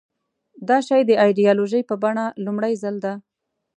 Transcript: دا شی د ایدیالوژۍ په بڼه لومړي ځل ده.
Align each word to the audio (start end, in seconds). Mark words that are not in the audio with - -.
دا 0.67 0.77
شی 0.87 1.01
د 1.05 1.11
ایدیالوژۍ 1.23 1.81
په 1.89 1.95
بڼه 2.03 2.25
لومړي 2.45 2.73
ځل 2.81 2.95
ده. 3.03 3.13